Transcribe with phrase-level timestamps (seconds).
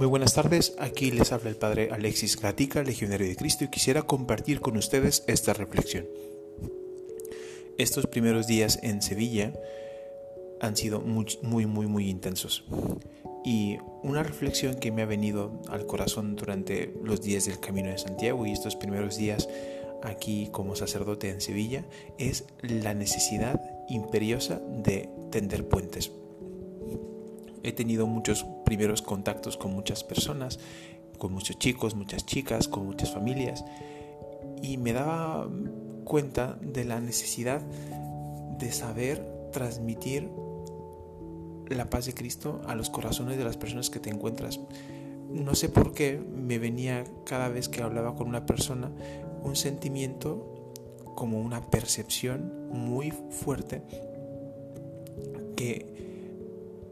[0.00, 4.02] Muy buenas tardes, aquí les habla el Padre Alexis Gatica, Legionario de Cristo, y quisiera
[4.02, 6.06] compartir con ustedes esta reflexión.
[7.76, 9.52] Estos primeros días en Sevilla
[10.60, 12.64] han sido muy, muy, muy, intensos.
[13.44, 17.98] Y una reflexión que me ha venido al corazón durante los días del Camino de
[17.98, 19.48] Santiago y estos primeros días
[20.02, 21.84] aquí como sacerdote en Sevilla
[22.18, 26.10] es la necesidad imperiosa de tender puentes
[27.62, 30.58] he tenido muchos primeros contactos con muchas personas,
[31.18, 33.64] con muchos chicos, muchas chicas, con muchas familias,
[34.62, 35.48] y me daba
[36.04, 37.60] cuenta de la necesidad
[38.58, 40.28] de saber transmitir
[41.68, 44.60] la paz de Cristo a los corazones de las personas que te encuentras.
[45.28, 48.90] No sé por qué me venía cada vez que hablaba con una persona
[49.42, 50.72] un sentimiento
[51.14, 53.82] como una percepción muy fuerte
[55.56, 56.09] que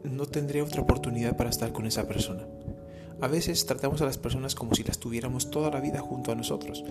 [0.03, 2.47] no tendré otra oportunidad para estar con esa persona.
[3.21, 6.35] A veces tratamos a las personas como si las tuviéramos toda la vida junto a
[6.35, 6.83] nosotros.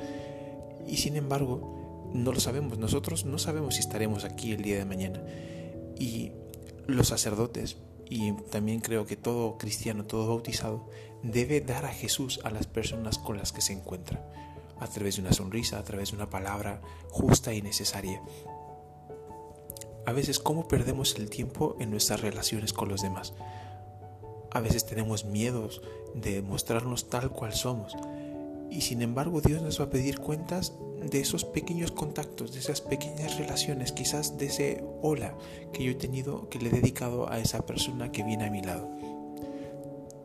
[0.86, 2.78] Y sin embargo, no lo sabemos.
[2.78, 5.22] Nosotros no sabemos si estaremos aquí el día de mañana.
[5.98, 6.32] Y
[6.86, 7.76] los sacerdotes,
[8.08, 10.88] y también creo que todo cristiano, todo bautizado,
[11.22, 14.30] debe dar a Jesús a las personas con las que se encuentra.
[14.78, 16.80] A través de una sonrisa, a través de una palabra
[17.10, 18.22] justa y necesaria
[20.06, 23.34] a veces cómo perdemos el tiempo en nuestras relaciones con los demás.
[24.50, 25.82] A veces tenemos miedos
[26.14, 27.94] de mostrarnos tal cual somos.
[28.70, 32.80] Y sin embargo Dios nos va a pedir cuentas de esos pequeños contactos, de esas
[32.80, 35.34] pequeñas relaciones, quizás de ese hola
[35.72, 38.62] que yo he tenido, que le he dedicado a esa persona que viene a mi
[38.62, 38.88] lado.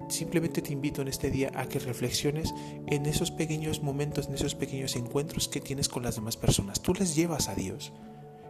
[0.10, 2.54] Simplemente te invito en este día a que reflexiones
[2.88, 6.82] en esos pequeños momentos, en esos pequeños encuentros que tienes con las demás personas.
[6.82, 7.94] Tú les llevas a Dios.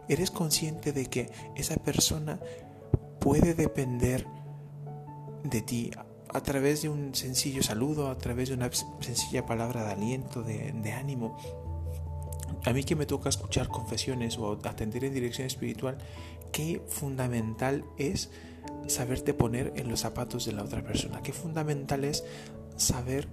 [0.08, 2.40] ¿Eres consciente de que esa persona
[3.20, 4.26] puede depender
[5.44, 5.90] de ti
[6.28, 8.70] a través de un sencillo saludo, a través de una
[9.00, 11.36] sencilla palabra de aliento, de, ánimo?
[12.64, 15.98] A mí que me toca escuchar confesiones o atender en dirección espiritual,
[16.52, 18.30] qué fundamental es
[18.86, 22.24] saberte poner en los zapatos de la otra persona, qué fundamental es
[22.76, 23.28] saber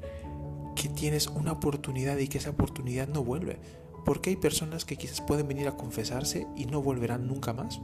[0.76, 3.60] que tienes una oportunidad y que esa oportunidad no vuelve.
[4.06, 7.80] Porque hay personas que quizás pueden venir a confesarse y no volverán nunca más.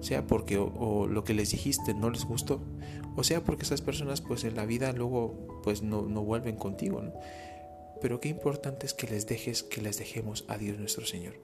[0.00, 2.62] Sea porque o, lo que les dijiste no les gustó,
[3.16, 7.02] o sea porque esas personas pues en la vida luego pues no, no vuelven contigo.
[8.00, 11.34] Pero qué importante es que les dejes, que les dejemos a Dios nuestro Señor.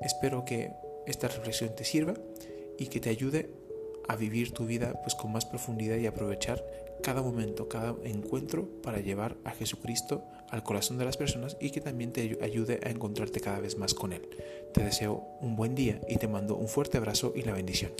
[0.00, 0.72] Espero que
[1.06, 2.14] esta reflexión te sirva
[2.78, 3.50] y que te ayude
[4.08, 6.64] a vivir tu vida pues con más profundidad y aprovechar
[7.02, 10.24] cada momento, cada encuentro para llevar a Jesucristo
[10.54, 13.92] al corazón de las personas y que también te ayude a encontrarte cada vez más
[13.92, 14.22] con Él.
[14.72, 17.90] Te deseo un buen día y te mando un fuerte abrazo y la bendición.